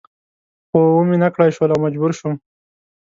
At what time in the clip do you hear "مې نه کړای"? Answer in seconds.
1.07-1.49